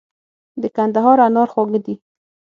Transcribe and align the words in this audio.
د 0.61 0.63
کندهار 0.75 1.17
انار 1.27 1.47
خواږه 1.53 1.79
دي. 1.85 1.95